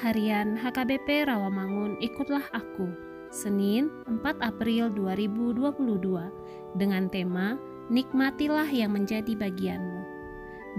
Harian 0.00 0.56
HKBP 0.56 1.28
Rawamangun 1.28 2.00
Ikutlah 2.00 2.48
Aku 2.56 2.88
Senin 3.28 3.92
4 4.08 4.40
April 4.40 4.88
2022 4.96 6.80
dengan 6.80 7.12
tema 7.12 7.60
Nikmatilah 7.92 8.64
yang 8.72 8.96
menjadi 8.96 9.36
bagianmu 9.36 10.00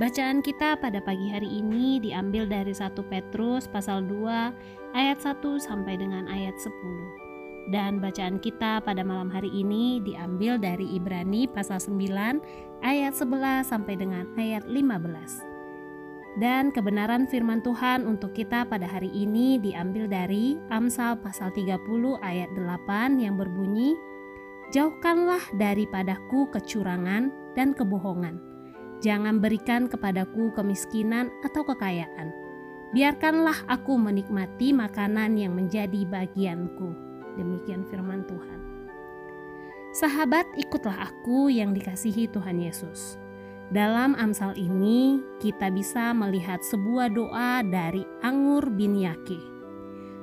Bacaan 0.02 0.42
kita 0.42 0.82
pada 0.82 0.98
pagi 0.98 1.30
hari 1.30 1.62
ini 1.62 2.02
diambil 2.02 2.50
dari 2.50 2.74
1 2.74 2.98
Petrus 3.06 3.70
pasal 3.70 4.02
2 4.10 4.98
ayat 4.98 5.22
1 5.22 5.46
sampai 5.62 6.02
dengan 6.02 6.26
ayat 6.26 6.58
10 6.58 7.70
dan 7.70 8.02
bacaan 8.02 8.42
kita 8.42 8.82
pada 8.82 9.02
malam 9.06 9.30
hari 9.30 9.50
ini 9.50 10.02
diambil 10.02 10.58
dari 10.58 10.86
Ibrani 10.98 11.46
pasal 11.50 11.78
9 11.78 12.42
ayat 12.82 13.14
11 13.14 13.66
sampai 13.66 13.94
dengan 13.98 14.26
ayat 14.38 14.66
15. 14.70 15.55
Dan 16.36 16.76
kebenaran 16.76 17.32
firman 17.32 17.64
Tuhan 17.64 18.04
untuk 18.04 18.36
kita 18.36 18.68
pada 18.68 18.84
hari 18.84 19.08
ini 19.16 19.56
diambil 19.56 20.12
dari 20.12 20.60
Amsal 20.68 21.16
pasal 21.24 21.56
30 21.56 21.80
ayat 22.20 22.52
8 22.52 23.24
yang 23.24 23.40
berbunyi, 23.40 23.96
Jauhkanlah 24.76 25.40
daripadaku 25.56 26.52
kecurangan 26.52 27.32
dan 27.56 27.72
kebohongan. 27.72 28.36
Jangan 29.00 29.40
berikan 29.40 29.88
kepadaku 29.88 30.52
kemiskinan 30.52 31.32
atau 31.46 31.64
kekayaan. 31.64 32.36
Biarkanlah 32.92 33.68
aku 33.72 33.96
menikmati 33.96 34.76
makanan 34.76 35.40
yang 35.40 35.56
menjadi 35.56 36.04
bagianku. 36.04 36.92
Demikian 37.40 37.88
firman 37.88 38.28
Tuhan. 38.28 38.60
Sahabat, 39.96 40.44
ikutlah 40.60 41.08
aku 41.08 41.48
yang 41.48 41.72
dikasihi 41.72 42.28
Tuhan 42.28 42.60
Yesus. 42.60 43.16
Dalam 43.76 44.16
Amsal 44.16 44.56
ini, 44.56 45.20
kita 45.44 45.68
bisa 45.68 46.16
melihat 46.16 46.64
sebuah 46.64 47.12
doa 47.12 47.60
dari 47.60 48.08
Anggur 48.24 48.72
bin 48.72 48.96
Yake. 48.96 49.36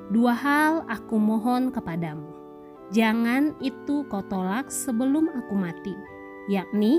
Dua 0.09 0.33
hal 0.33 0.81
aku 0.89 1.21
mohon 1.21 1.69
kepadamu. 1.69 2.33
Jangan 2.89 3.53
itu 3.61 4.09
kau 4.09 4.25
tolak 4.25 4.73
sebelum 4.73 5.29
aku 5.29 5.53
mati, 5.53 5.93
yakni 6.49 6.97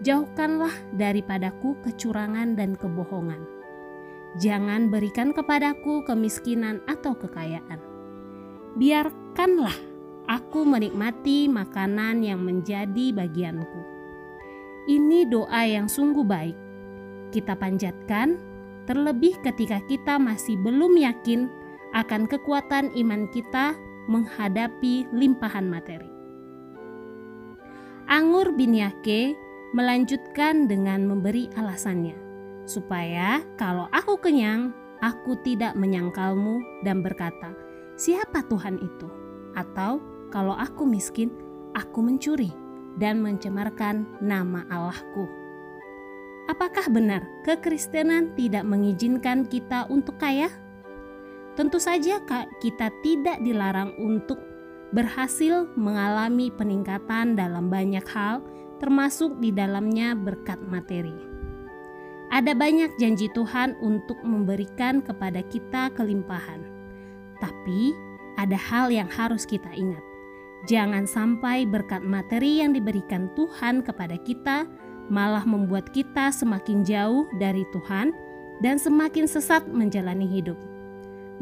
jauhkanlah 0.00 0.72
daripadaku 0.96 1.76
kecurangan 1.84 2.56
dan 2.56 2.72
kebohongan. 2.72 3.44
Jangan 4.40 4.88
berikan 4.88 5.36
kepadaku 5.36 6.08
kemiskinan 6.08 6.80
atau 6.88 7.12
kekayaan. 7.20 7.84
Biarkanlah 8.80 9.76
aku 10.24 10.64
menikmati 10.64 11.52
makanan 11.52 12.24
yang 12.24 12.40
menjadi 12.40 13.12
bagianku 13.12 13.93
ini 14.84 15.24
doa 15.24 15.64
yang 15.64 15.88
sungguh 15.88 16.24
baik. 16.24 16.56
Kita 17.32 17.56
panjatkan, 17.56 18.36
terlebih 18.84 19.36
ketika 19.40 19.80
kita 19.88 20.20
masih 20.20 20.60
belum 20.60 21.00
yakin 21.00 21.48
akan 21.96 22.28
kekuatan 22.28 22.92
iman 22.94 23.30
kita 23.32 23.74
menghadapi 24.10 25.08
limpahan 25.14 25.64
materi. 25.64 26.10
Anggur 28.04 28.52
bin 28.52 28.76
Yake 28.76 29.32
melanjutkan 29.72 30.68
dengan 30.68 31.08
memberi 31.08 31.48
alasannya, 31.56 32.14
supaya 32.68 33.40
kalau 33.56 33.88
aku 33.90 34.20
kenyang, 34.20 34.76
aku 35.00 35.40
tidak 35.40 35.72
menyangkalmu 35.74 36.60
dan 36.84 37.00
berkata, 37.00 37.56
siapa 37.96 38.44
Tuhan 38.52 38.76
itu? 38.78 39.08
Atau 39.56 40.04
kalau 40.28 40.52
aku 40.52 40.84
miskin, 40.84 41.32
aku 41.72 42.04
mencuri 42.04 42.52
dan 42.98 43.22
mencemarkan 43.22 44.06
nama 44.22 44.62
Allahku. 44.70 45.26
Apakah 46.44 46.92
benar 46.92 47.24
kekristenan 47.42 48.36
tidak 48.36 48.68
mengizinkan 48.68 49.48
kita 49.48 49.88
untuk 49.88 50.20
kaya? 50.20 50.52
Tentu 51.56 51.80
saja 51.80 52.20
kita 52.60 52.92
tidak 53.00 53.40
dilarang 53.40 53.96
untuk 53.96 54.36
berhasil 54.92 55.70
mengalami 55.74 56.52
peningkatan 56.52 57.34
dalam 57.34 57.72
banyak 57.72 58.04
hal, 58.12 58.44
termasuk 58.78 59.40
di 59.40 59.50
dalamnya 59.50 60.12
berkat 60.12 60.60
materi. 60.68 61.14
Ada 62.28 62.52
banyak 62.52 62.98
janji 62.98 63.30
Tuhan 63.32 63.78
untuk 63.80 64.18
memberikan 64.26 65.00
kepada 65.00 65.40
kita 65.46 65.94
kelimpahan, 65.94 66.66
tapi 67.38 67.94
ada 68.34 68.58
hal 68.58 68.90
yang 68.90 69.06
harus 69.06 69.46
kita 69.46 69.70
ingat 69.72 70.13
Jangan 70.64 71.04
sampai 71.04 71.68
berkat 71.68 72.00
materi 72.00 72.64
yang 72.64 72.72
diberikan 72.72 73.28
Tuhan 73.36 73.84
kepada 73.84 74.16
kita 74.16 74.64
malah 75.12 75.44
membuat 75.44 75.92
kita 75.92 76.32
semakin 76.32 76.80
jauh 76.80 77.28
dari 77.36 77.68
Tuhan 77.76 78.16
dan 78.64 78.80
semakin 78.80 79.28
sesat 79.28 79.68
menjalani 79.68 80.24
hidup. 80.24 80.56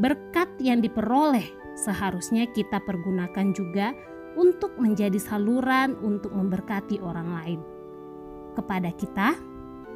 Berkat 0.02 0.50
yang 0.58 0.82
diperoleh 0.82 1.46
seharusnya 1.78 2.50
kita 2.50 2.82
pergunakan 2.82 3.54
juga 3.54 3.94
untuk 4.34 4.74
menjadi 4.80 5.20
saluran 5.20 5.94
untuk 6.02 6.34
memberkati 6.34 6.98
orang 6.98 7.28
lain. 7.30 7.60
Kepada 8.58 8.90
kita, 8.96 9.38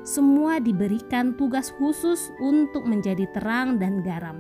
semua 0.06 0.62
diberikan 0.62 1.34
tugas 1.34 1.74
khusus 1.74 2.30
untuk 2.38 2.86
menjadi 2.86 3.26
terang 3.34 3.82
dan 3.82 4.06
garam. 4.06 4.38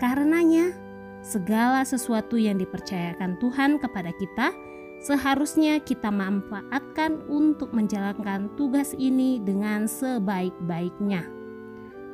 Karenanya, 0.00 0.72
segala 1.20 1.84
sesuatu 1.84 2.40
yang 2.40 2.56
dipercayakan 2.56 3.36
Tuhan 3.40 3.76
kepada 3.80 4.12
kita, 4.16 4.52
seharusnya 5.00 5.80
kita 5.80 6.12
manfaatkan 6.12 7.24
untuk 7.28 7.72
menjalankan 7.72 8.52
tugas 8.56 8.92
ini 8.96 9.40
dengan 9.40 9.88
sebaik-baiknya. 9.88 11.24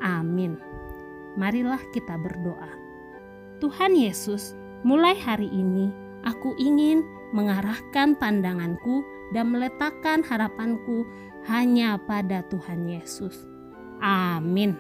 Amin. 0.03 0.58
Marilah 1.37 1.81
kita 1.93 2.17
berdoa. 2.17 2.73
Tuhan 3.58 3.97
Yesus, 3.97 4.53
mulai 4.85 5.17
hari 5.17 5.49
ini 5.49 5.88
aku 6.25 6.53
ingin 6.61 7.00
mengarahkan 7.32 8.14
pandanganku 8.17 9.03
dan 9.35 9.50
meletakkan 9.50 10.23
harapanku 10.23 11.03
hanya 11.47 11.99
pada 12.06 12.47
Tuhan 12.47 12.87
Yesus. 12.87 13.47
Amin. 14.03 14.76